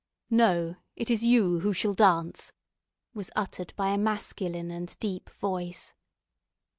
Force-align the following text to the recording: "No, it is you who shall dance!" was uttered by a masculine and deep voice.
"No, 0.31 0.77
it 0.95 1.11
is 1.11 1.23
you 1.23 1.59
who 1.59 1.73
shall 1.73 1.93
dance!" 1.93 2.53
was 3.13 3.29
uttered 3.35 3.71
by 3.75 3.89
a 3.89 3.99
masculine 3.99 4.71
and 4.71 4.97
deep 4.99 5.29
voice. 5.29 5.93